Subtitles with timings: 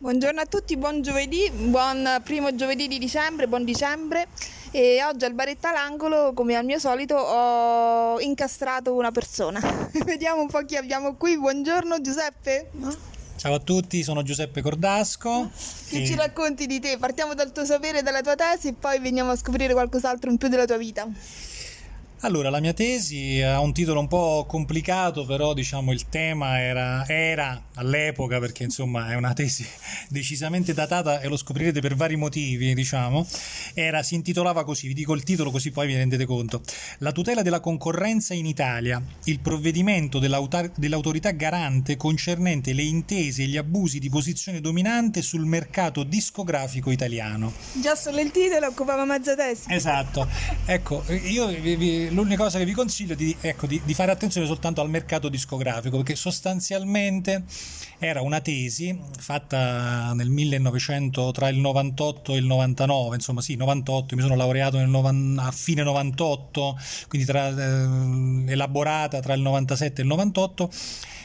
[0.00, 4.28] Buongiorno a tutti, buon giovedì, buon primo giovedì di dicembre, buon dicembre.
[4.70, 9.60] E oggi al baretto all'angolo, come al mio solito, ho incastrato una persona.
[10.06, 11.38] Vediamo un po' chi abbiamo qui.
[11.38, 12.70] Buongiorno Giuseppe.
[13.36, 15.50] Ciao a tutti, sono Giuseppe Cordasco.
[15.90, 16.06] Che e...
[16.06, 16.96] ci racconti di te?
[16.96, 20.48] Partiamo dal tuo sapere dalla tua tesi e poi veniamo a scoprire qualcos'altro in più
[20.48, 21.06] della tua vita.
[22.22, 27.08] Allora, la mia tesi ha un titolo un po' complicato, però diciamo il tema era,
[27.08, 29.64] era, all'epoca, perché insomma è una tesi
[30.10, 33.26] decisamente datata e lo scoprirete per vari motivi, diciamo,
[33.72, 36.60] era, si intitolava così, vi dico il titolo così poi vi rendete conto.
[36.98, 43.56] La tutela della concorrenza in Italia, il provvedimento dell'autorità garante concernente le intese e gli
[43.56, 47.50] abusi di posizione dominante sul mercato discografico italiano.
[47.80, 49.62] Già solo il titolo occupava mezza tesi.
[49.68, 50.28] Esatto,
[50.66, 54.10] ecco, io vi, vi l'unica cosa che vi consiglio è di, ecco, di, di, fare
[54.10, 57.44] attenzione soltanto al mercato discografico, perché sostanzialmente
[57.98, 64.16] era una tesi fatta nel 1900 tra il 98 e il 99, insomma sì, 98,
[64.16, 70.04] mi sono laureato nel, a fine 98, quindi tra, eh, elaborata tra il 97 e
[70.04, 70.70] il 98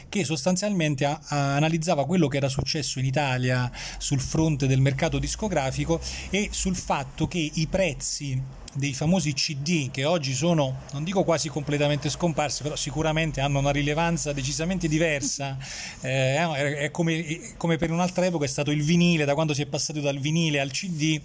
[0.08, 5.18] che sostanzialmente a, a, analizzava quello che era successo in Italia sul fronte del mercato
[5.18, 6.00] discografico
[6.30, 8.40] e sul fatto che i prezzi
[8.76, 13.70] dei famosi CD che oggi sono, non dico quasi completamente scomparsi, però sicuramente hanno una
[13.70, 15.56] rilevanza decisamente diversa.
[16.06, 19.66] Eh, è come, come, per un'altra epoca è stato il vinile, da quando si è
[19.66, 21.20] passato dal vinile al CD,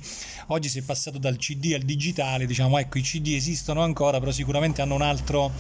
[0.47, 4.31] oggi si è passato dal CD al digitale, diciamo ecco i CD esistono ancora, però
[4.31, 5.51] sicuramente hanno un altro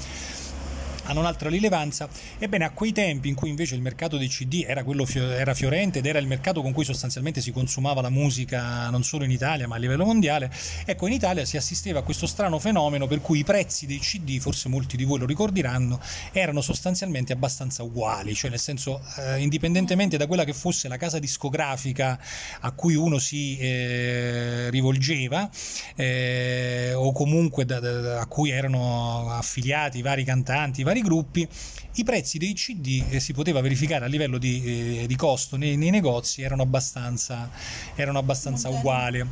[1.11, 2.09] hanno un'altra rilevanza.
[2.37, 5.99] Ebbene, a quei tempi in cui invece il mercato dei CD era quello era fiorente
[5.99, 9.67] ed era il mercato con cui sostanzialmente si consumava la musica non solo in Italia
[9.67, 10.51] ma a livello mondiale,
[10.85, 14.39] ecco in Italia si assisteva a questo strano fenomeno per cui i prezzi dei CD,
[14.39, 15.99] forse molti di voi lo ricorderanno,
[16.31, 21.19] erano sostanzialmente abbastanza uguali, cioè nel senso eh, indipendentemente da quella che fosse la casa
[21.19, 22.19] discografica
[22.61, 25.49] a cui uno si eh, rivolgeva
[25.95, 31.47] eh, o comunque da, da, a cui erano affiliati i vari cantanti, i vari gruppi,
[31.95, 35.75] i prezzi dei CD eh, si poteva verificare a livello di, eh, di costo nei,
[35.77, 37.49] nei, negozi erano abbastanza,
[37.95, 39.25] erano abbastanza uguali.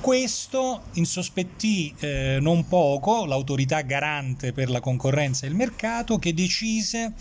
[0.00, 7.12] Questo insospettì eh, non poco l'autorità garante per la concorrenza e il mercato che decise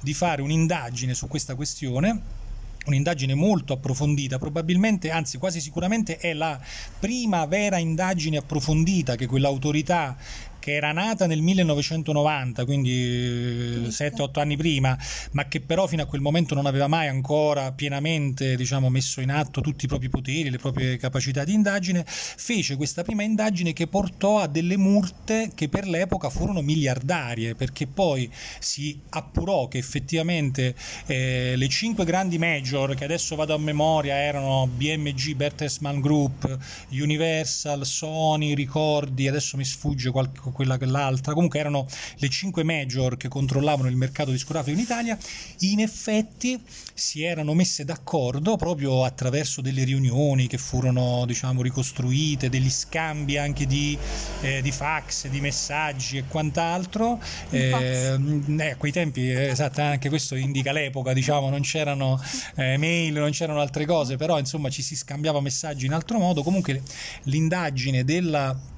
[0.00, 2.44] di fare un'indagine su questa questione
[2.86, 6.58] un'indagine molto approfondita, probabilmente, anzi quasi sicuramente è la
[6.98, 10.16] prima vera indagine approfondita che quell'autorità
[10.66, 14.98] che era nata nel 1990, quindi 7-8 anni prima,
[15.30, 19.30] ma che però fino a quel momento non aveva mai ancora pienamente diciamo, messo in
[19.30, 23.86] atto tutti i propri poteri, le proprie capacità di indagine, fece questa prima indagine che
[23.86, 28.28] portò a delle multe che per l'epoca furono miliardarie, perché poi
[28.58, 30.74] si appurò che effettivamente
[31.06, 36.58] eh, le cinque grandi major, che adesso vado a memoria, erano BMG, Bertelsmann Group,
[36.90, 41.86] Universal, Sony, Ricordi, adesso mi sfugge qualche quella che l'altra, comunque erano
[42.16, 45.16] le cinque major che controllavano il mercato discografico in Italia,
[45.60, 46.58] in effetti
[46.94, 53.66] si erano messe d'accordo proprio attraverso delle riunioni che furono diciamo ricostruite, degli scambi anche
[53.66, 53.96] di,
[54.40, 57.20] eh, di fax, di messaggi e quant'altro.
[57.50, 62.18] Eh, eh, a quei tempi, eh, esatto, anche questo indica l'epoca, diciamo, non c'erano
[62.54, 66.42] eh, mail, non c'erano altre cose, però insomma ci si scambiava messaggi in altro modo.
[66.42, 66.80] Comunque
[67.24, 68.74] l'indagine della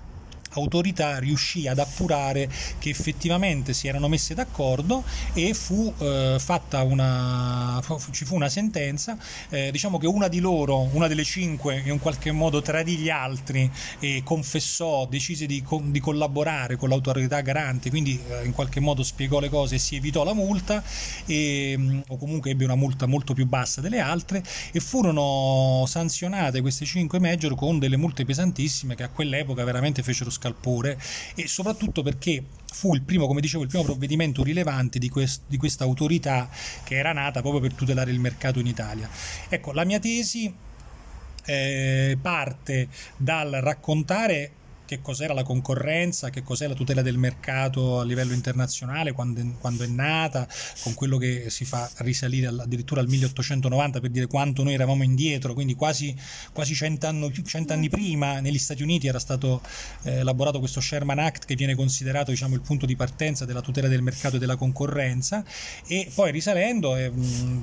[0.51, 2.49] autorità riuscì ad appurare
[2.79, 9.17] che effettivamente si erano messe d'accordo e fu eh, fatta una ci fu una sentenza
[9.51, 13.71] eh, diciamo che una di loro una delle cinque in qualche modo tradì gli altri
[13.99, 19.41] e confessò decise di, di collaborare con l'autorità garante quindi eh, in qualche modo spiegò
[19.41, 20.83] le cose e si evitò la multa
[21.27, 24.43] e, mm, o comunque ebbe una multa molto più bassa delle altre
[24.73, 30.31] e furono sanzionate queste cinque major con delle multe pesantissime che a quell'epoca veramente fecero
[30.39, 30.99] scalpore
[31.35, 35.57] e soprattutto perché fu il primo, come dicevo, il primo provvedimento rilevante di, quest, di
[35.57, 36.49] questa autorità
[36.85, 39.09] che era nata proprio per tutelare il mercato in Italia.
[39.49, 40.53] Ecco, la mia tesi
[41.45, 44.53] eh, parte dal raccontare
[44.89, 49.85] che cos'era la concorrenza, che cos'è la tutela del mercato a livello internazionale, quando, quando
[49.85, 50.49] è nata,
[50.83, 55.53] con quello che si fa risalire addirittura al 1890 per dire quanto noi eravamo indietro,
[55.53, 56.17] quindi quasi,
[56.55, 59.61] quasi cent'anni, cent'anni prima negli Stati Uniti era stato
[60.05, 63.89] eh, elaborato questo Sherman Act che viene considerato diciamo, il punto di partenza della tutela
[63.89, 65.45] del mercato e della concorrenza.
[65.87, 67.13] E poi risalendo eh,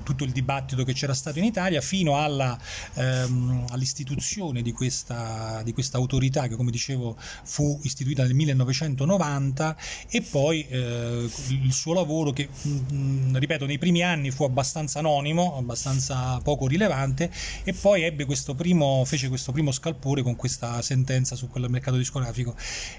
[0.03, 2.55] tutto il dibattito che c'era stato in Italia fino alla,
[2.93, 7.13] ehm, all'istituzione di questa, di questa autorità che come dicevo
[7.43, 9.75] Fu istituita nel 1990
[10.09, 14.99] e poi eh, il suo lavoro che, mh, mm, ripeto, nei primi anni fu abbastanza
[14.99, 17.31] anonimo, abbastanza poco rilevante
[17.63, 21.97] e poi ebbe questo primo, fece questo primo scalpore con questa sentenza su quel mercato
[21.97, 22.55] discografico.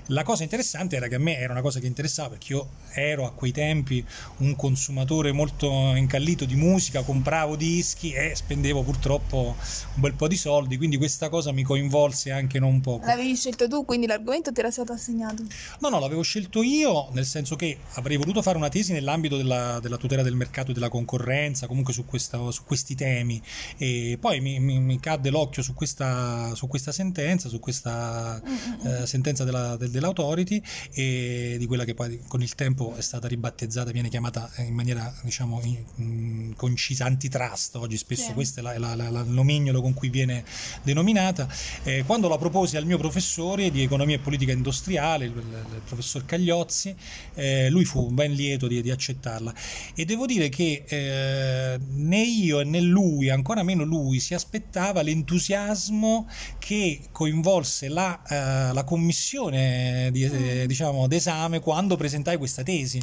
[0.06, 3.26] La cosa interessante era che a me era una cosa che interessava perché io ero
[3.26, 4.04] a quei tempi
[4.38, 9.56] un consumatore molto incallito di musica, compravo dischi e spendevo purtroppo
[9.94, 13.06] un bel po' di soldi, quindi questa cosa mi coinvolse anche non poco.
[13.06, 15.44] L'avevi scelto tu, quindi l'argomento ti era stato assegnato?
[15.80, 19.78] No, no, l'avevo scelto io, nel senso che avrei voluto fare una tesi nell'ambito della,
[19.80, 23.40] della tutela del mercato e della concorrenza, comunque su, questa, su questi temi,
[23.76, 28.40] e poi mi, mi, mi cadde l'occhio su questa, su questa, sentenza, su questa
[28.84, 30.62] eh, sentenza della, del, dell'autority
[30.92, 35.12] e di quella che poi con il tempo è stata ribattezzata, viene chiamata in maniera
[35.22, 35.60] diciamo
[35.96, 38.32] in, concisa antitrust, oggi spesso sì.
[38.32, 40.44] questo è la, la, la, il nomignolo con cui viene
[40.82, 41.48] denominata.
[41.82, 46.24] Eh, quando la proposi al mio professore di economia e politica industriale, il, il professor
[46.24, 46.94] Cagliozzi,
[47.34, 49.54] eh, lui fu ben lieto di, di, accettarla.
[49.94, 56.28] E devo dire che eh, né io né lui, ancora meno lui, si aspettava l'entusiasmo
[56.58, 63.02] che coinvolse la, eh, la commissione di, eh, diciamo, d'esame quando presentai questa tesi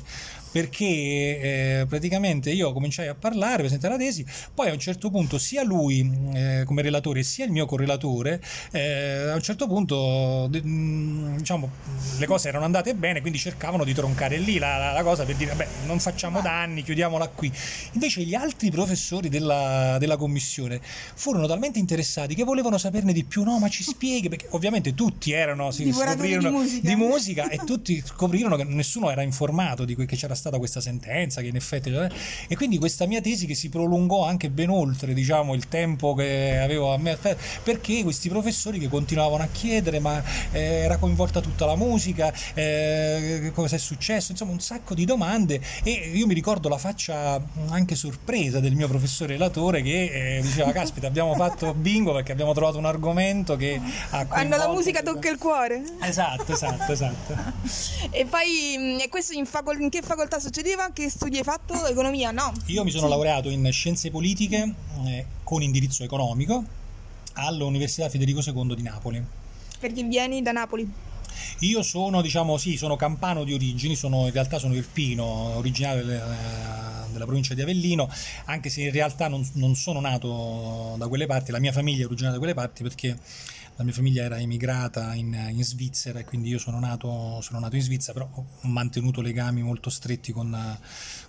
[0.53, 4.23] perché eh, praticamente io cominciai a parlare, presentare la tesi,
[4.53, 8.39] poi a un certo punto sia lui eh, come relatore sia il mio correlatore,
[8.71, 11.71] eh, a un certo punto mm, diciamo,
[12.19, 15.35] le cose erano andate bene, quindi cercavano di troncare lì la, la, la cosa per
[15.35, 17.51] dire, beh, non facciamo danni, chiudiamola qui.
[17.93, 23.41] Invece gli altri professori della, della commissione furono talmente interessati che volevano saperne di più,
[23.41, 26.87] no, ma ci spieghi, perché ovviamente tutti erano, si scoprirono di musica.
[26.87, 30.81] di musica e tutti scoprirono che nessuno era informato di che c'era stato stata questa
[30.81, 32.09] sentenza che in effetti cioè,
[32.49, 36.59] e quindi questa mia tesi che si prolungò anche ben oltre diciamo il tempo che
[36.61, 37.17] avevo a me
[37.63, 43.51] perché questi professori che continuavano a chiedere ma eh, era coinvolta tutta la musica eh,
[43.53, 47.95] cosa è successo insomma un sacco di domande e io mi ricordo la faccia anche
[47.95, 52.77] sorpresa del mio professore relatore che eh, diceva caspita abbiamo fatto bingo perché abbiamo trovato
[52.77, 53.79] un argomento che
[54.09, 55.81] ha quando la musica tocca il cuore.
[56.01, 57.61] Esatto esatto esatto.
[58.11, 60.91] E poi e questo in, facol- in che facoltà realtà succedeva?
[60.91, 61.85] Che studi hai fatto?
[61.85, 62.31] Economia?
[62.31, 62.51] No.
[62.67, 63.09] Io mi sono sì.
[63.09, 64.73] laureato in scienze politiche
[65.05, 66.63] eh, con indirizzo economico
[67.33, 69.23] all'Università Federico II di Napoli.
[69.79, 70.89] Perché vieni da Napoli?
[71.59, 75.23] Io sono, diciamo, sì, sono campano di origini, sono, in realtà sono irpino,
[75.57, 78.09] originario della, eh, della provincia di Avellino,
[78.45, 82.05] anche se in realtà non, non sono nato da quelle parti, la mia famiglia è
[82.05, 83.17] originaria da quelle parti perché
[83.75, 87.75] la mia famiglia era emigrata in, in Svizzera e quindi io sono nato, sono nato,
[87.75, 90.77] in Svizzera, però ho mantenuto legami molto stretti con,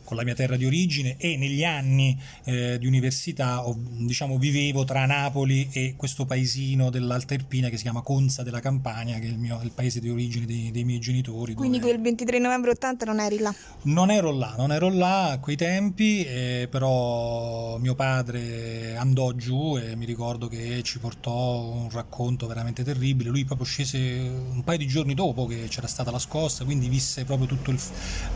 [0.04, 4.84] con la mia terra di origine e negli anni eh, di università ho, diciamo, vivevo
[4.84, 9.30] tra Napoli e questo paesino dell'Alta Irpina che si chiama Conza della Campania, che è
[9.30, 11.54] il, mio, il paese di origine dei, dei miei genitori.
[11.54, 13.54] Quindi quel 23 novembre 80 non eri là?
[13.82, 19.78] Non ero là, non ero là a quei tempi, eh, però mio padre andò giù
[19.78, 23.30] e mi ricordo che ci portò un racconto veramente terribile.
[23.30, 27.24] Lui proprio scese un paio di giorni dopo che c'era stata la scossa, quindi visse
[27.24, 27.72] proprio tutta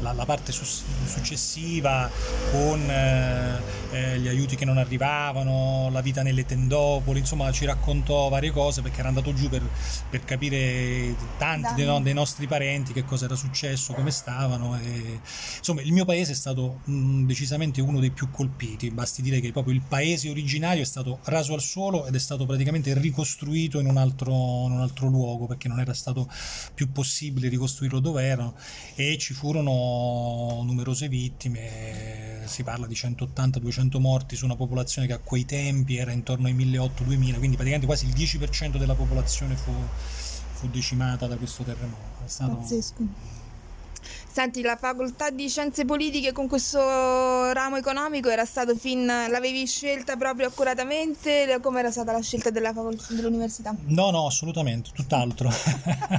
[0.00, 2.10] la, la parte su, successiva successiva
[2.50, 3.60] con eh,
[3.90, 8.82] eh, gli aiuti che non arrivavano, la vita nelle tendopoli, insomma ci raccontò varie cose
[8.82, 9.62] perché era andato giù per,
[10.08, 14.78] per capire tanti dei, no, dei, nostri parenti che cosa era successo, come stavano.
[14.78, 15.20] E,
[15.58, 19.40] insomma il mio paese è stato mh, mm, decisamente uno dei più colpiti, basti dire
[19.40, 23.80] che proprio il paese originario è stato raso al suolo ed è stato praticamente ricostruito
[23.80, 24.32] in un altro,
[24.66, 26.30] in un altro luogo perché non era stato
[26.74, 28.54] più possibile ricostruirlo dove erano
[28.94, 35.14] e ci furono numerose vittime vittime, si parla di 180-200 morti su una popolazione che
[35.14, 39.72] a quei tempi era intorno ai 1800-2000, quindi praticamente quasi il 10% della popolazione fu,
[40.52, 42.24] fu decimata da questo terremoto.
[42.24, 42.56] È stato...
[42.56, 43.36] Pazzesco.
[44.30, 49.04] Senti, la facoltà di scienze politiche con questo ramo economico era stato fin.
[49.04, 51.58] l'avevi scelta proprio accuratamente?
[51.60, 53.74] Come era stata la scelta della facoltà, dell'università?
[53.86, 55.50] No, no, assolutamente, tutt'altro.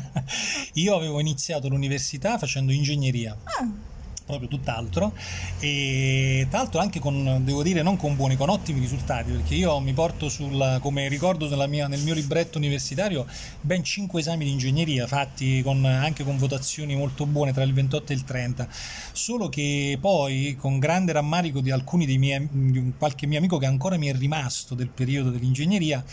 [0.74, 3.38] Io avevo iniziato l'università facendo ingegneria.
[3.43, 3.88] Ah
[4.29, 5.13] proprio tutt'altro.
[5.59, 9.79] E tra l'altro anche con, devo dire, non con buoni, con ottimi risultati perché io
[9.79, 13.25] mi porto sul, come ricordo mia, nel mio libretto universitario
[13.62, 18.12] ben 5 esami di ingegneria fatti con, anche con votazioni molto buone tra il 28
[18.12, 18.67] e il 30
[19.12, 23.65] solo che poi con grande rammarico di alcuni dei miei di qualche mio amico che
[23.65, 26.03] ancora mi è rimasto del periodo dell'ingegneria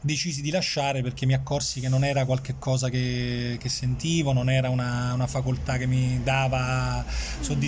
[0.00, 4.70] decisi di lasciare perché mi accorsi che non era qualcosa che, che sentivo, non era
[4.70, 7.04] una, una, facoltà che mi dava
[7.40, 7.59] soddisfazione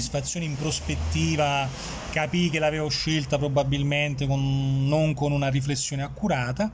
[0.45, 1.69] in prospettiva,
[2.11, 6.73] capii che l'avevo scelta probabilmente con, non con una riflessione accurata,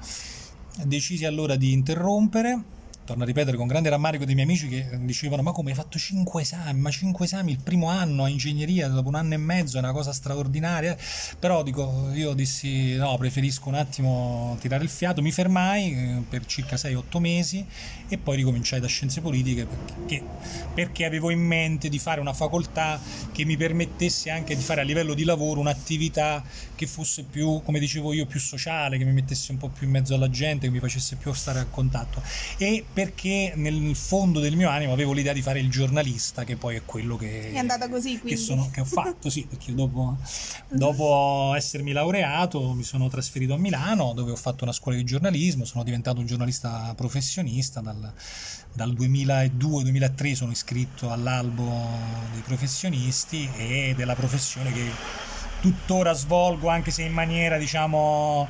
[0.85, 2.77] decisi allora di interrompere
[3.09, 5.99] torno a ripetere con grande rammarico dei miei amici che dicevano ma come hai fatto
[5.99, 9.79] 5 esami, ma 5 esami il primo anno a ingegneria dopo un anno e mezzo
[9.79, 10.95] è una cosa straordinaria,
[11.38, 16.45] però dico io dissi no preferisco un attimo tirare il fiato, mi fermai eh, per
[16.45, 17.67] circa 6-8 mesi
[18.09, 20.23] e poi ricominciai da scienze politiche perché,
[20.75, 23.00] perché avevo in mente di fare una facoltà
[23.33, 27.81] che mi permettesse anche di fare a livello di lavoro un'attività che fosse più, come
[27.81, 30.73] dicevo io, più sociale, che mi mettesse un po' più in mezzo alla gente, che
[30.73, 32.23] mi facesse più stare a contatto.
[32.57, 36.75] E perché nel fondo del mio animo avevo l'idea di fare il giornalista, che poi
[36.75, 40.17] è quello che, è andata così, che, sono, che ho fatto, sì, perché dopo,
[40.69, 45.64] dopo essermi laureato mi sono trasferito a Milano dove ho fatto una scuola di giornalismo,
[45.64, 48.12] sono diventato un giornalista professionista dal,
[48.73, 51.71] dal 2002-2003 sono iscritto all'albo
[52.33, 54.90] dei professionisti e della professione che
[55.61, 58.49] tuttora svolgo anche se in maniera diciamo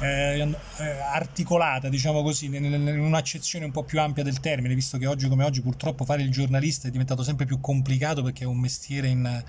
[0.00, 5.06] eh, eh, articolata, diciamo così, in un'accezione un po' più ampia del termine, visto che
[5.06, 8.58] oggi come oggi purtroppo fare il giornalista è diventato sempre più complicato perché è un
[8.58, 9.42] mestiere in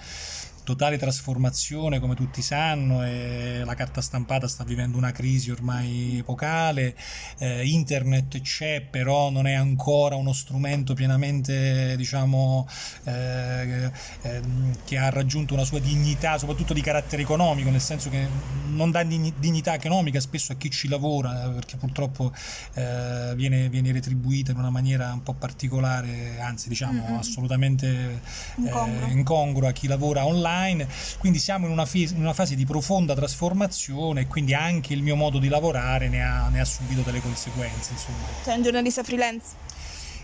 [0.64, 6.96] totale trasformazione come tutti sanno e la carta stampata sta vivendo una crisi ormai epocale,
[7.38, 12.68] eh, internet c'è però non è ancora uno strumento pienamente diciamo
[13.06, 14.42] eh, eh,
[14.86, 18.28] che ha raggiunto una sua dignità soprattutto di carattere economico nel senso che
[18.68, 22.32] non dà dignità economica spesso a chi ci lavora eh, perché purtroppo
[22.74, 27.16] eh, viene, viene, retribuita in una maniera un po' particolare anzi diciamo mm-hmm.
[27.16, 28.22] assolutamente
[28.64, 30.88] eh, incongrua a chi lavora online online,
[31.18, 35.02] quindi siamo in una, fase, in una fase di profonda trasformazione e quindi anche il
[35.02, 37.94] mio modo di lavorare ne ha, ne ha subito delle conseguenze.
[37.94, 38.18] Insomma.
[38.44, 39.68] Sei un giornalista freelance?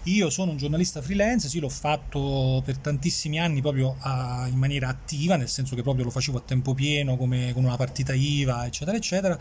[0.08, 4.88] Io sono un giornalista freelance, sì, l'ho fatto per tantissimi anni proprio a, in maniera
[4.88, 8.68] attiva, nel senso che proprio lo facevo a tempo pieno come con una partita IVA,
[8.68, 9.36] eccetera, eccetera.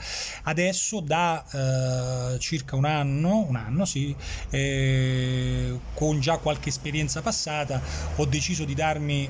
[0.44, 4.16] Adesso da eh, circa un anno, un anno sì,
[4.48, 7.82] eh, con già qualche esperienza passata,
[8.16, 9.28] ho deciso di darmi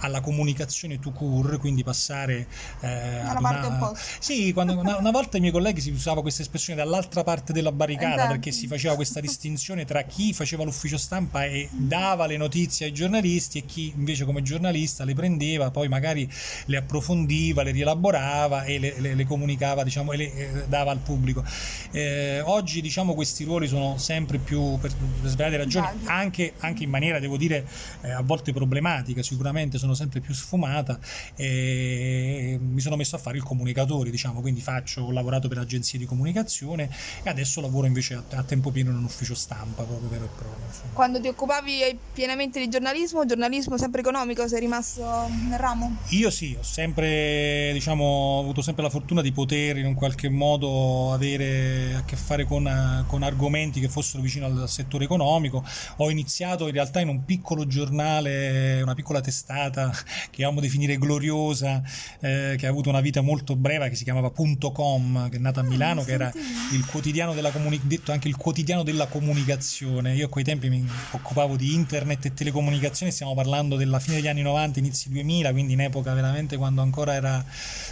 [0.00, 2.46] alla comunicazione to cure, quindi passare
[2.80, 4.00] eh, una parte.
[4.18, 7.72] Sì, quando, una, una, volta i miei colleghi si usava questa espressione dall'altra parte della
[7.72, 8.28] barricata esatto.
[8.32, 12.92] perché si faceva questa distinzione tra chi faceva l'ufficio stampa e dava le notizie ai
[12.92, 16.30] giornalisti e chi invece come giornalista le prendeva, poi magari
[16.66, 20.98] le approfondiva, le rielaborava e le, le, le comunicava, diciamo, e le eh, dava al
[20.98, 21.44] pubblico.
[21.90, 26.90] Eh, oggi diciamo questi ruoli sono sempre più, per, per svariate ragioni, anche, anche, in
[26.90, 27.66] maniera, devo dire,
[28.02, 30.98] eh, a volte problematica, sicuramente sono sono sempre più sfumata
[31.34, 35.98] e mi sono messo a fare il comunicatore, diciamo, quindi faccio, ho lavorato per agenzie
[35.98, 36.90] di comunicazione
[37.22, 40.28] e adesso lavoro invece a, a tempo pieno in un ufficio stampa proprio vero e
[40.28, 40.66] proprio.
[40.66, 40.92] Insomma.
[40.92, 45.96] Quando ti occupavi pienamente di giornalismo, giornalismo sempre economico, sei rimasto nel ramo?
[46.08, 50.28] Io sì, ho sempre, diciamo, ho avuto sempre la fortuna di poter in un qualche
[50.28, 55.64] modo avere a che fare con, con argomenti che fossero vicino al settore economico.
[55.96, 59.92] Ho iniziato in realtà in un piccolo giornale, una piccola testata giornata
[60.30, 61.82] che amo definire gloriosa,
[62.20, 65.40] eh, che ha avuto una vita molto breve, che si chiamava Punto .com, che è
[65.40, 66.32] nata a ah, Milano, che era
[66.72, 70.14] il quotidiano della comuni- detto anche il quotidiano della comunicazione.
[70.14, 74.28] Io a quei tempi mi occupavo di internet e telecomunicazioni, stiamo parlando della fine degli
[74.28, 77.44] anni 90, inizi 2000, quindi in epoca veramente quando ancora era,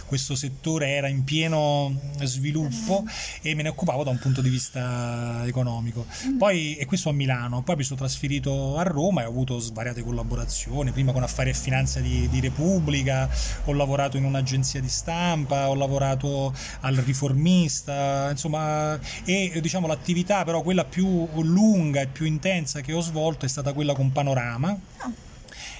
[0.05, 3.05] questo settore era in pieno sviluppo
[3.41, 6.05] e me ne occupavo da un punto di vista economico.
[6.27, 6.37] Mm.
[6.37, 10.01] Poi, e questo a Milano, poi mi sono trasferito a Roma e ho avuto svariate
[10.01, 13.29] collaborazioni, prima con Affari e Finanza finanza di, di, Repubblica,
[13.65, 20.61] ho lavorato in un'agenzia di stampa, ho lavorato al riformista, insomma, e diciamo l'attività però
[20.61, 24.75] quella più lunga e più intensa che ho svolto è stata quella con Panorama.
[25.03, 25.26] Oh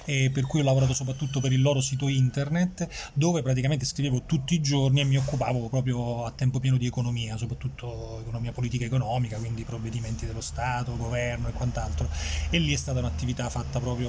[0.08, 4.54] e per cui ho lavorato soprattutto per il loro sito internet dove praticamente scrivevo tutti
[4.54, 9.36] i giorni e mi occupavo proprio a tempo pieno di economia, soprattutto economia politica economica,
[9.36, 12.08] quindi provvedimenti dello Stato, governo e quant'altro.
[12.48, 14.08] E lì è stata un'attività fatta proprio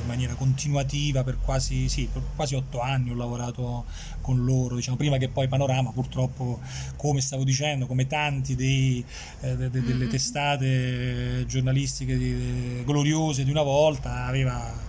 [0.00, 3.84] in maniera continuativa per quasi, sì, per quasi otto anni ho lavorato
[4.20, 6.58] con loro, diciamo, prima che poi Panorama purtroppo,
[6.96, 9.04] come stavo dicendo, come tanti dei,
[9.42, 14.88] eh, de, de, delle testate giornalistiche di, gloriose di una volta, aveva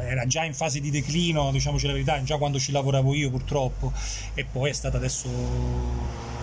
[0.00, 3.92] era già in fase di declino, diciamoci la verità, già quando ci lavoravo io purtroppo,
[4.34, 5.28] e poi è stata adesso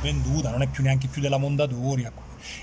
[0.02, 2.06] venduta, non è più neanche più della Mondadori,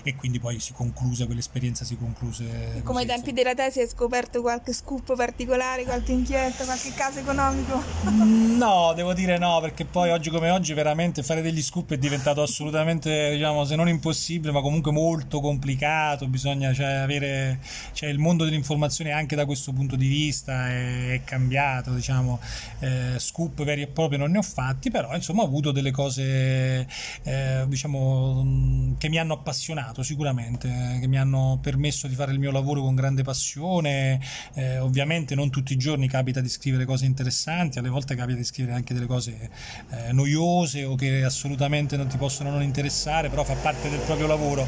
[0.03, 2.81] e quindi poi si concluse, quell'esperienza si concluse.
[2.83, 7.83] Come ai tempi della tesi hai scoperto qualche scoop particolare, qualche inchiesta, qualche caso economico?
[8.09, 11.99] Mm, no, devo dire no, perché poi oggi come oggi veramente fare degli scoop è
[11.99, 17.61] diventato assolutamente, diciamo, se non impossibile, ma comunque molto complicato, bisogna cioè, avere,
[17.93, 22.41] cioè, il mondo dell'informazione anche da questo punto di vista è, è cambiato, diciamo,
[22.81, 26.87] eh, scoop veri e propri non ne ho fatti, però insomma ho avuto delle cose,
[27.23, 32.39] eh, diciamo, che mi hanno appassionato appassionato sicuramente, che mi hanno permesso di fare il
[32.39, 34.21] mio lavoro con grande passione.
[34.55, 38.45] Eh, ovviamente non tutti i giorni capita di scrivere cose interessanti, alle volte capita di
[38.45, 39.51] scrivere anche delle cose
[39.91, 44.27] eh, noiose o che assolutamente non ti possono non interessare, però fa parte del proprio
[44.27, 44.67] lavoro.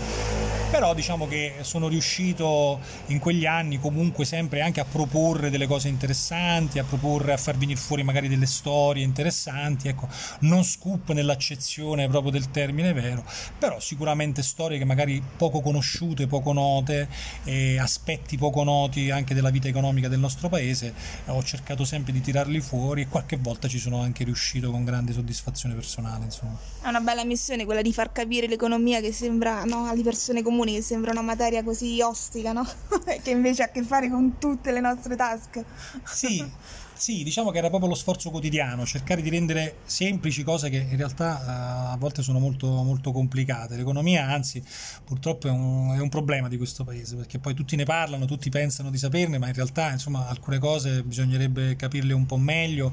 [0.70, 5.88] Però diciamo che sono riuscito in quegli anni comunque sempre anche a proporre delle cose
[5.88, 10.08] interessanti, a proporre, a far venire fuori magari delle storie interessanti, ecco,
[10.40, 13.24] non scoop nell'accezione proprio del termine vero,
[13.58, 17.08] però sicuramente storie che magari poco conosciute, poco note,
[17.44, 20.94] eh, aspetti poco noti anche della vita economica del nostro paese,
[21.26, 25.12] ho cercato sempre di tirarli fuori e qualche volta ci sono anche riuscito con grande
[25.12, 26.24] soddisfazione personale.
[26.24, 26.56] Insomma.
[26.80, 30.74] È una bella missione quella di far capire l'economia che sembra no, alle persone comuni,
[30.74, 32.66] che sembra una materia così ostica, no?
[33.22, 35.64] che invece ha a che fare con tutte le nostre tasche.
[36.04, 36.42] Sì,
[36.98, 40.96] sì, diciamo che era proprio lo sforzo quotidiano, cercare di rendere semplici cose che in
[40.96, 43.76] realtà uh, a volte sono molto, molto complicate.
[43.76, 44.60] L'economia, anzi,
[45.04, 48.50] purtroppo è un, è un, problema di questo paese, perché poi tutti ne parlano, tutti
[48.50, 52.92] pensano di saperne, ma in realtà, insomma, alcune cose bisognerebbe capirle un po' meglio,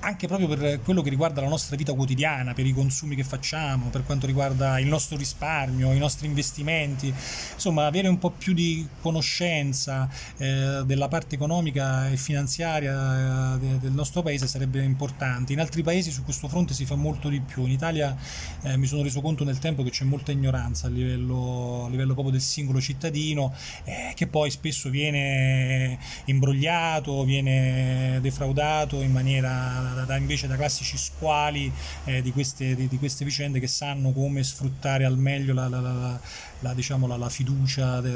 [0.00, 3.88] anche proprio per quello che riguarda la nostra vita quotidiana, per i consumi che facciamo,
[3.90, 7.06] per quanto riguarda il nostro risparmio, i nostri investimenti,
[7.52, 10.08] insomma, avere un po' più di conoscenza
[10.38, 15.52] eh, della parte economica e finanziaria del nostro paese sarebbe importante.
[15.52, 17.64] In altri paesi su questo fronte si fa molto di più.
[17.64, 18.16] In Italia
[18.62, 22.12] eh, mi sono reso conto nel tempo che c'è molta ignoranza a livello, a livello
[22.12, 30.16] proprio del singolo cittadino, eh, che poi spesso viene imbrogliato, viene defraudato in maniera da,
[30.16, 31.72] invece da classici squali
[32.04, 35.80] eh, di, queste, di, di, queste, vicende che sanno come sfruttare al meglio la, la,
[35.80, 36.20] la,
[36.64, 38.10] la diciamo, la, fiducia de,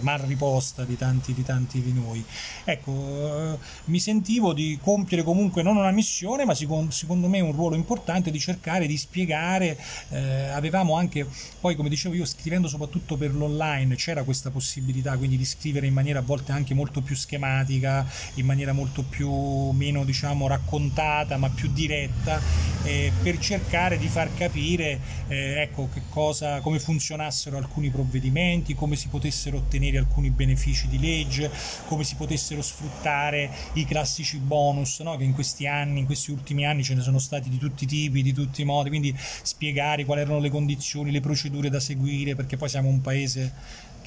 [0.00, 2.24] mal riposta di tanti, di tanti di noi.
[2.64, 7.74] Ecco, eh, mi sentivo di compiere comunque non una missione, ma secondo me un ruolo
[7.74, 9.76] importante di cercare di spiegare.
[10.10, 11.26] Eh, avevamo anche,
[11.60, 15.92] poi come dicevo io, scrivendo soprattutto per l'online, c'era questa possibilità quindi di scrivere in
[15.92, 21.50] maniera a volte anche molto più schematica, in maniera molto più meno diciamo raccontata, ma
[21.50, 22.40] più diretta,
[22.84, 28.96] eh, per cercare di far capire eh, ecco, che cosa, come funzionassero alcuni provvedimenti, come
[28.96, 31.50] si potessero ottenere alcuni benefici di legge,
[31.86, 35.16] come si potessero sfruttare i classici bonus no?
[35.16, 37.86] che in questi anni, in questi ultimi anni ce ne sono stati di tutti i
[37.86, 42.34] tipi, di tutti i modi, quindi spiegare quali erano le condizioni, le procedure da seguire,
[42.34, 43.52] perché poi siamo un paese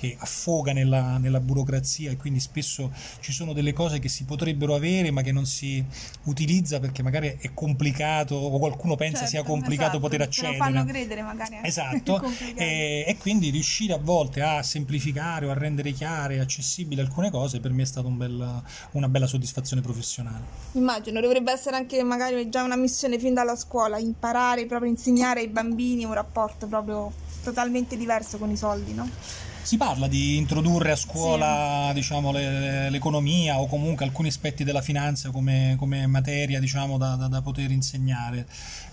[0.02, 4.74] che affoga nella, nella, burocrazia e quindi spesso ci sono delle cose che si potrebbero
[4.74, 5.86] avere ma che non si
[6.24, 10.58] utilizza perché magari è complicato o qualcuno pensa certo, sia complicato esatto, poter accedere.
[10.58, 11.60] Lo fanno credere magari.
[11.62, 12.20] Esatto,
[12.56, 17.30] e, e, quindi riuscire a volte a semplificare o a rendere chiare e accessibili alcune
[17.30, 18.62] cose per me è stata un bel,
[18.94, 20.44] una bella soddisfazione professionale.
[20.72, 25.48] Immagino, dovrebbe essere anche magari già una missione fin dalla scuola, imparare proprio insegnare ai
[25.48, 27.12] bambini un rapporto proprio
[27.44, 29.51] totalmente diverso con i soldi, no?
[29.64, 31.94] Si parla di introdurre a scuola sì.
[31.94, 37.28] diciamo, le, l'economia o comunque alcuni aspetti della finanza come, come materia diciamo, da, da,
[37.28, 38.48] da, poter insegnare.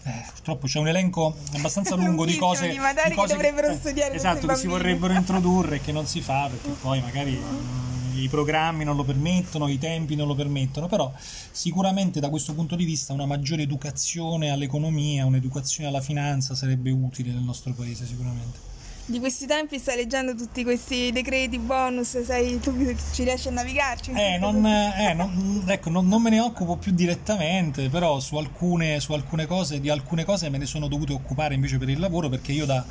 [0.05, 3.75] Eh, purtroppo c'è un elenco abbastanza lungo di cose, di, di cose che dovrebbero che,
[3.75, 4.13] studiare.
[4.13, 8.19] Eh, esatto, che si vorrebbero introdurre e che non si fa perché poi magari mm,
[8.19, 11.13] i programmi non lo permettono, i tempi non lo permettono, però
[11.51, 17.33] sicuramente da questo punto di vista una maggiore educazione all'economia, un'educazione alla finanza sarebbe utile
[17.33, 18.77] nel nostro paese sicuramente
[19.09, 23.53] di questi tempi stai leggendo tutti questi decreti bonus, sei tu che ci riesci a
[23.53, 24.11] navigarci?
[24.11, 29.01] Eh, non, eh, non, ecco, non, non, me ne occupo più direttamente, però su alcune,
[29.01, 32.29] su alcune cose, di alcune cose me ne sono dovuto occupare invece per il lavoro
[32.29, 32.85] perché io da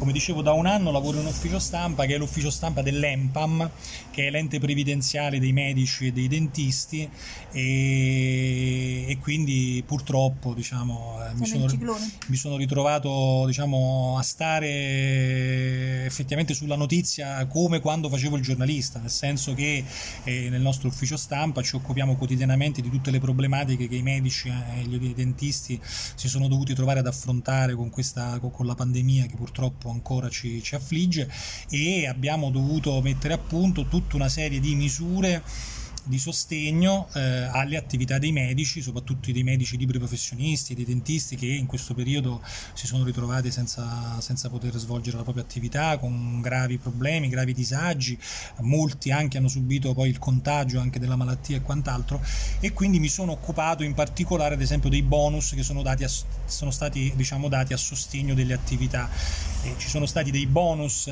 [0.00, 3.70] come dicevo da un anno lavoro in un ufficio stampa che è l'ufficio stampa dell'EMPAM,
[4.10, 7.06] che è l'ente previdenziale dei medici e dei dentisti
[7.52, 11.66] e, e quindi purtroppo diciamo, eh, mi, sono,
[12.28, 19.10] mi, sono, ritrovato diciamo, a stare effettivamente sulla notizia come quando facevo il giornalista, nel
[19.10, 19.84] senso che
[20.24, 24.48] eh, nel nostro ufficio stampa ci occupiamo quotidianamente di tutte le problematiche che i medici
[24.48, 29.36] e gli dentisti si sono dovuti trovare ad affrontare con, questa, con la pandemia che
[29.36, 31.30] purtroppo ancora ci, ci affligge
[31.68, 35.42] e abbiamo dovuto mettere a punto tutta una serie di misure
[36.10, 41.46] di sostegno eh, alle attività dei medici, soprattutto dei medici liberi professionisti, dei dentisti che
[41.46, 42.42] in questo periodo
[42.74, 48.18] si sono ritrovati senza, senza, poter svolgere la propria attività, con gravi problemi, gravi disagi,
[48.58, 52.20] molti anche hanno subito poi il contagio anche della malattia e quant'altro
[52.58, 56.10] e quindi mi sono occupato in particolare ad esempio dei bonus che sono, dati a,
[56.44, 59.08] sono stati diciamo, dati a sostegno delle attività.
[59.62, 61.08] E ci sono stati dei bonus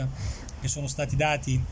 [0.61, 1.62] che sono stati dati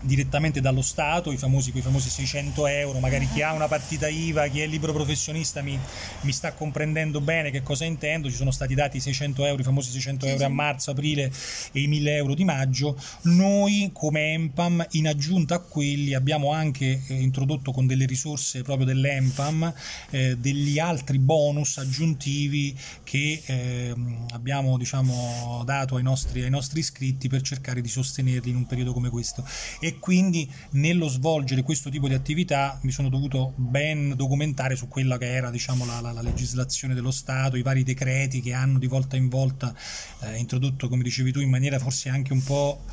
[0.00, 4.48] direttamente dallo Stato, i famosi, quei famosi 600 euro, magari chi ha una partita IVA,
[4.48, 5.78] chi è libero professionista mi,
[6.22, 9.64] mi sta comprendendo bene che cosa intendo, ci sono stati dati i 600 euro, i
[9.64, 11.32] famosi 600 euro a marzo, aprile
[11.72, 17.02] e i 1000 euro di maggio, noi come EMPAM in aggiunta a quelli abbiamo anche
[17.06, 19.72] eh, introdotto con delle risorse proprio dell'EMPAM
[20.10, 23.94] eh, degli altri bonus aggiuntivi che eh,
[24.32, 28.92] abbiamo diciamo, dato ai nostri, ai nostri iscritti per cercare di sostenerli in un periodo
[28.92, 29.44] come questo.
[29.80, 35.18] e quindi nello svolgere questo tipo di attività mi sono dovuto ben documentare su quella
[35.18, 38.86] che era diciamo, la, la, la legislazione dello Stato, i vari decreti che hanno di
[38.86, 39.74] volta in volta
[40.20, 42.84] eh, introdotto, come dicevi tu, in maniera forse anche un po'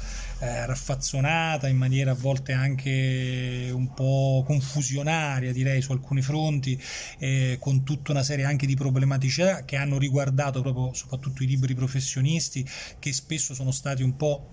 [0.43, 6.79] eh, raffazzonata, in maniera a volte anche un po' confusionaria, direi, su alcuni fronti,
[7.19, 11.75] eh, con tutta una serie anche di problematicità che hanno riguardato proprio soprattutto i liberi
[11.75, 12.67] professionisti,
[12.99, 14.49] che spesso sono stati un po'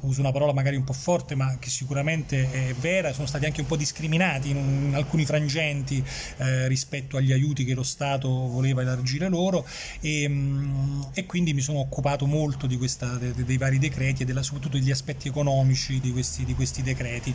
[0.00, 3.60] uso una parola magari un po' forte, ma che sicuramente è vera, sono stati anche
[3.60, 6.02] un po' discriminati in, in alcuni frangenti
[6.38, 9.66] eh, rispetto agli aiuti che lo Stato voleva elargire loro.
[10.00, 14.24] E, mm, e quindi mi sono occupato molto di questa, de, dei vari decreti e
[14.24, 17.34] della, soprattutto degli aspetti economici di questi, di questi decreti,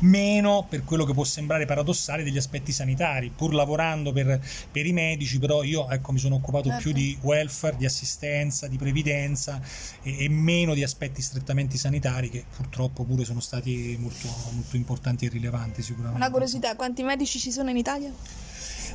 [0.00, 4.92] meno per quello che può sembrare paradossale degli aspetti sanitari, pur lavorando per, per i
[4.92, 6.82] medici, però io ecco, mi sono occupato certo.
[6.82, 9.60] più di welfare, di assistenza, di previdenza
[10.02, 15.26] e, e meno di aspetti strettamente sanitari che purtroppo pure sono stati molto, molto importanti
[15.26, 16.16] e rilevanti sicuramente.
[16.16, 18.12] Una curiosità, quanti medici ci sono in Italia?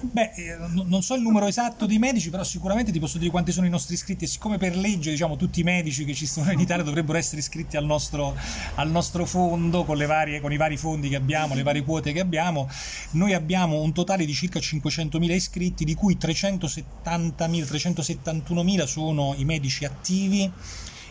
[0.01, 3.51] Beh, eh, non so il numero esatto di medici, però sicuramente ti posso dire quanti
[3.51, 4.23] sono i nostri iscritti.
[4.23, 7.39] E siccome per legge diciamo, tutti i medici che ci sono in Italia dovrebbero essere
[7.39, 8.35] iscritti al nostro,
[8.75, 12.21] al nostro fondo con, varie, con, i vari fondi che abbiamo, le varie quote che
[12.21, 12.69] abbiamo,
[13.11, 19.83] noi abbiamo un totale di circa 500.000 iscritti, di cui 370.000, 371.000 sono i medici
[19.83, 20.49] attivi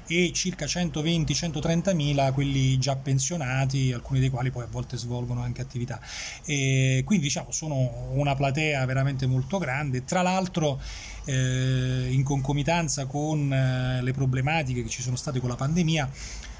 [0.08, 5.60] e circa 120-130 mila quelli già pensionati, alcuni dei quali poi a volte svolgono anche
[5.60, 6.00] attività.
[6.44, 10.04] E quindi diciamo sono una platea veramente molto grande.
[10.04, 10.80] Tra l'altro
[11.24, 16.10] eh, in concomitanza con eh, le problematiche che ci sono state con la pandemia,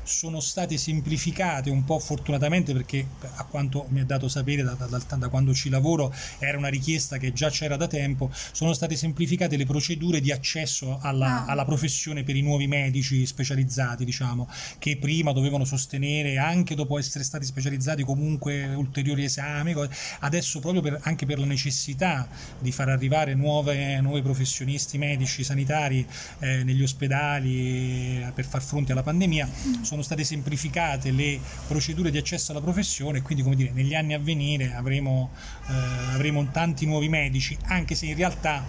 [0.08, 5.16] sono state semplificate un po' fortunatamente perché a quanto mi è dato sapere da, da,
[5.16, 9.56] da, quando ci lavoro era una richiesta che già c'era da tempo, sono state semplificate
[9.56, 11.50] le procedure di accesso alla, ah.
[11.50, 17.22] alla professione per i nuovi medici specializzati, diciamo, che prima dovevano sostenere anche dopo essere
[17.22, 19.74] stati specializzati comunque ulteriori esami,
[20.20, 22.26] adesso proprio per, anche per la necessità
[22.58, 26.06] di far arrivare nuove, nuovi professionisti medici, sanitari
[26.38, 29.82] eh, negli ospedali eh, per far fronte alla pandemia, mm.
[29.82, 34.14] sono sono state semplificate le procedure di accesso alla professione quindi come dire negli anni
[34.14, 35.30] a venire avremo,
[35.68, 35.72] eh,
[36.14, 38.64] avremo tanti nuovi medici anche se in realtà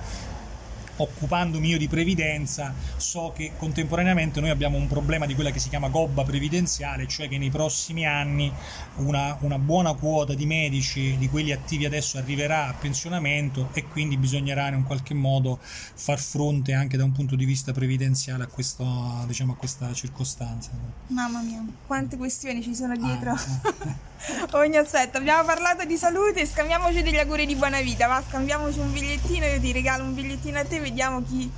[1.03, 5.69] occupandomi io di previdenza, so che contemporaneamente noi abbiamo un problema di quella che si
[5.69, 8.51] chiama gobba previdenziale, cioè che nei prossimi anni
[8.97, 14.17] una, una buona quota di medici, di quelli attivi adesso, arriverà a pensionamento e quindi
[14.17, 18.47] bisognerà in un qualche modo far fronte anche da un punto di vista previdenziale a,
[18.47, 18.85] questo,
[19.27, 20.71] diciamo, a questa circostanza.
[21.07, 23.31] Mamma mia, quante questioni ci sono dietro.
[23.31, 24.07] Ah,
[24.51, 25.17] Ogni aspetto.
[25.17, 29.59] Abbiamo parlato di salute, scambiamoci degli auguri di buona vita, va, scambiamoci un bigliettino, io
[29.59, 31.49] ti regalo un bigliettino a te, vediamo chi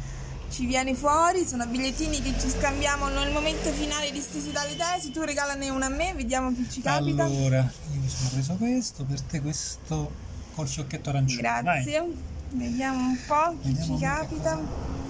[0.49, 1.45] ci viene fuori.
[1.45, 5.85] Sono bigliettini che ci scambiamo nel momento finale di stesi dalle tesi, tu regalane uno
[5.85, 7.23] a me, vediamo chi ci capita.
[7.23, 7.59] Allora,
[7.93, 10.11] io mi sono preso questo, per te questo
[10.53, 11.41] col fiocchetto arancione.
[11.41, 11.99] Grazie.
[11.99, 12.29] Vai.
[12.53, 15.00] Vediamo un po' chi vediamo ci capita.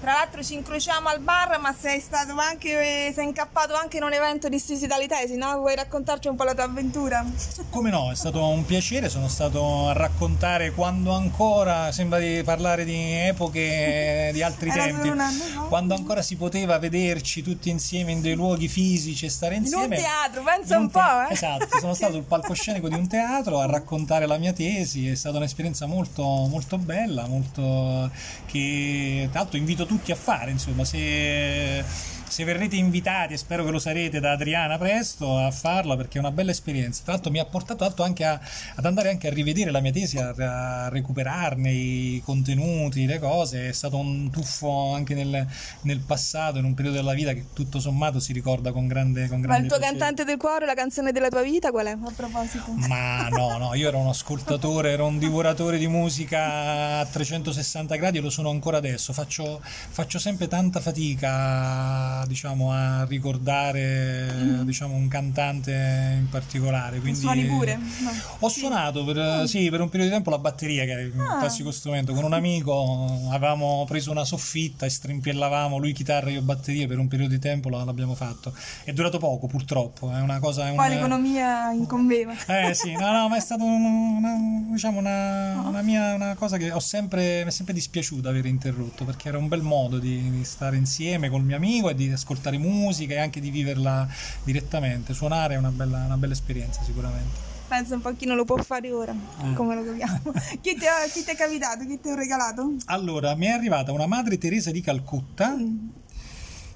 [0.00, 4.14] Tra l'altro ci incrociamo al bar, ma sei stato anche, sei incappato anche in un
[4.14, 5.58] evento di Stisi Tesi, no?
[5.58, 7.22] Vuoi raccontarci un po' la tua avventura?
[7.68, 12.86] Come no, è stato un piacere, sono stato a raccontare quando ancora, sembra di parlare
[12.86, 15.66] di epoche di altri Era tempi, anno, no?
[15.68, 19.84] quando ancora si poteva vederci tutti insieme in dei luoghi fisici e stare insieme.
[19.84, 21.28] In un teatro, pensa un, un te- po'.
[21.28, 21.32] Eh?
[21.34, 25.36] Esatto, sono stato sul palcoscenico di un teatro a raccontare la mia tesi, è stata
[25.36, 28.10] un'esperienza molto, molto bella, molto
[28.46, 31.84] che tra l'altro invito tutti a fare, insomma, se
[32.30, 36.20] se verrete invitati, e spero che lo sarete da Adriana presto, a farla perché è
[36.20, 37.02] una bella esperienza.
[37.02, 38.40] Tra l'altro mi ha portato anche a,
[38.76, 43.68] ad andare anche a rivedere la mia tesi, a, a, recuperarne i contenuti, le cose.
[43.68, 45.44] È stato un tuffo anche nel,
[45.82, 49.40] nel, passato, in un periodo della vita che tutto sommato si ricorda con grande, con
[49.40, 49.98] grande Ma il tuo piacere.
[49.98, 51.90] cantante del cuore, la canzone della tua vita qual è?
[51.90, 52.70] A proposito.
[52.88, 58.18] Ma no, no, io ero un ascoltatore, ero un divoratore di musica a 360 gradi
[58.18, 59.12] e lo sono ancora adesso.
[59.12, 64.62] Faccio, faccio sempre tanta fatica a, diciamo, a ricordare mm.
[64.62, 67.00] diciamo, un cantante in particolare.
[67.00, 67.76] Quindi, Suoni pure?
[67.76, 68.10] No.
[68.40, 68.60] Ho sì.
[68.60, 69.46] suonato per, oh.
[69.46, 71.38] sì, per, un periodo di tempo la batteria, che è un ah.
[71.38, 72.12] classico strumento.
[72.12, 77.08] Con un amico avevamo preso una soffitta e strimpiellavamo, lui chitarra, io batteria, per un
[77.08, 78.54] periodo di tempo l'abbiamo fatto.
[78.84, 80.68] È durato poco purtroppo, è una cosa...
[80.68, 80.94] È Poi un...
[80.94, 82.34] l'economia incombeva.
[82.46, 84.36] Eh sì, no, no, ma è stata una,
[84.70, 89.04] diciamo una, una, mia una cosa che ho sempre, mi è sempre dispiaciuto aver interrotto,
[89.04, 92.58] perché era un bel modo di, di stare insieme col mio amico e di ascoltare
[92.58, 94.08] musica e anche di viverla
[94.44, 95.14] direttamente.
[95.14, 98.56] Suonare è una bella, una bella esperienza sicuramente pensa un po' chi non lo può
[98.56, 99.54] fare ora, eh.
[99.54, 100.32] come lo capiamo.
[100.60, 101.86] chi, ti è, chi ti è capitato?
[101.86, 102.74] Chi ti ha regalato?
[102.86, 105.88] Allora, mi è arrivata una madre Teresa di Calcutta mm.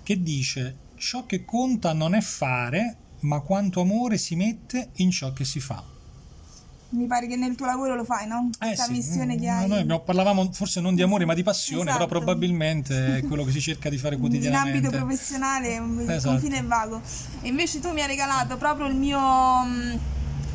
[0.04, 5.32] che dice ciò che conta non è fare, ma quanto amore si mette in ciò
[5.32, 5.93] che si fa.
[6.94, 8.50] Mi pare che nel tuo lavoro lo fai, no?
[8.60, 8.92] Eh Questa sì.
[8.92, 9.84] missione che hai.
[9.84, 12.06] Noi parlavamo forse non di amore, ma di passione, esatto.
[12.06, 14.78] però probabilmente è quello che si cerca di fare quotidianamente.
[14.78, 16.28] In ambito professionale il esatto.
[16.28, 17.00] confine è vago.
[17.42, 19.94] E invece tu mi hai regalato proprio il mio mm,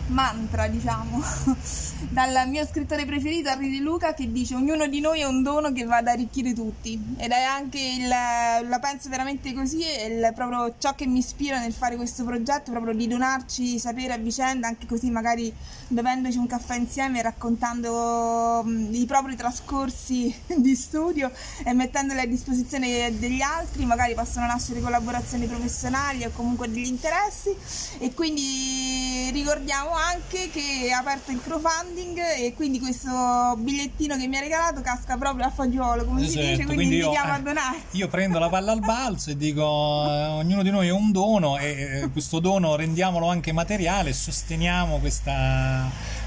[0.09, 1.21] mantra, diciamo,
[2.09, 5.71] dal mio scrittore preferito, Henri Di Luca, che dice ognuno di noi è un dono
[5.71, 6.99] che va ad arricchire tutti.
[7.17, 11.59] Ed è anche il, la penso veramente così, è il, proprio ciò che mi ispira
[11.59, 15.53] nel fare questo progetto, proprio di donarci sapere a vicenda, anche così magari
[15.87, 21.31] bevendoci un caffè insieme, raccontando mm, i propri trascorsi di studio
[21.63, 27.55] e mettendoli a disposizione degli altri, magari possono nascere collaborazioni professionali o comunque degli interessi
[27.99, 34.37] e quindi ricordiamo anche che ha aperto il crowdfunding e quindi questo bigliettino che mi
[34.37, 37.39] ha regalato casca proprio a fagiolo, come esatto, si dice, quindi, quindi invitiamo io, a
[37.39, 37.77] donare.
[37.91, 41.57] Io prendo la palla al balzo e dico eh, ognuno di noi è un dono
[41.57, 46.17] e eh, questo dono rendiamolo anche materiale, sosteniamo questa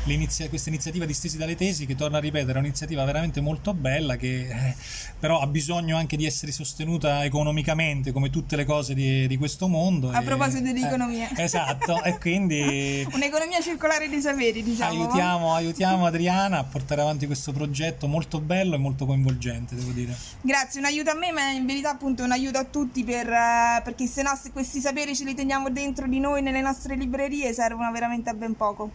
[0.49, 4.17] questa iniziativa di Stesi dalle Tesi, che torna a ripetere, è un'iniziativa veramente molto bella,
[4.17, 4.75] che eh,
[5.19, 9.69] però ha bisogno anche di essere sostenuta economicamente, come tutte le cose di, di questo
[9.69, 10.11] mondo.
[10.11, 11.29] A e, proposito di economia.
[11.37, 13.07] Eh, esatto, e quindi...
[13.12, 14.91] Un'economia circolare dei saperi, diciamo.
[14.91, 20.17] Aiutiamo, aiutiamo Adriana a portare avanti questo progetto molto bello e molto coinvolgente, devo dire.
[20.41, 23.83] Grazie, un aiuto a me, ma in verità appunto un aiuto a tutti per, uh,
[23.85, 27.93] perché se no questi saperi ce li teniamo dentro di noi nelle nostre librerie servono
[27.93, 28.91] veramente a ben poco.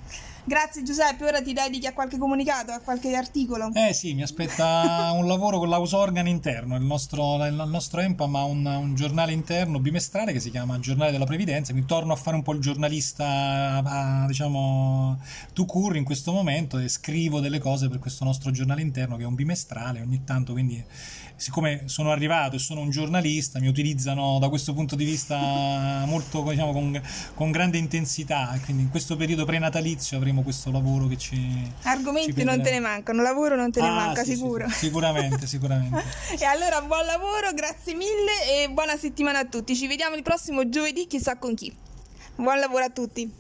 [0.48, 3.70] Grazie Giuseppe, ora ti dedichi a qualche comunicato, a qualche articolo.
[3.74, 8.36] Eh sì, mi aspetta un lavoro con l'house organ interno, il nostro, il nostro EMPAM
[8.36, 12.16] ha un, un, giornale interno bimestrale che si chiama Giornale della Previdenza, quindi torno a
[12.16, 15.20] fare un po' il giornalista, diciamo,
[15.52, 19.24] to cure in questo momento e scrivo delle cose per questo nostro giornale interno che
[19.24, 20.82] è un bimestrale ogni tanto, quindi
[21.38, 25.38] siccome sono arrivato e sono un giornalista, mi utilizzano da questo punto di vista
[26.06, 27.02] molto diciamo, con,
[27.36, 28.60] con, grande intensità.
[28.64, 31.72] Quindi in questo periodo prenatalizio avremo questo lavoro che ci.
[31.84, 34.68] Argomenti ci non te ne mancano, lavoro non te ne ah, manca, sì, sicuro.
[34.70, 36.04] Sì, sicuramente, sicuramente.
[36.38, 39.76] e allora buon lavoro, grazie mille e buona settimana a tutti.
[39.76, 41.74] Ci vediamo il prossimo giovedì, chissà con chi.
[42.36, 43.32] Buon lavoro a tutti.